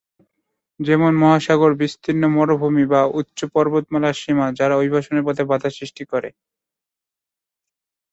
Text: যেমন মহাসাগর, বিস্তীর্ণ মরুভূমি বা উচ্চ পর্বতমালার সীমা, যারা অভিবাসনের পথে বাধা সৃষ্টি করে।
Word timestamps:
যেমন 0.79 1.11
মহাসাগর, 1.15 1.71
বিস্তীর্ণ 1.73 2.23
মরুভূমি 2.35 2.85
বা 2.85 3.01
উচ্চ 3.19 3.39
পর্বতমালার 3.55 4.19
সীমা, 4.21 4.47
যারা 4.59 4.73
অভিবাসনের 4.77 5.25
পথে 5.27 5.43
বাধা 5.51 5.69
সৃষ্টি 5.77 6.03
করে। 6.11 6.29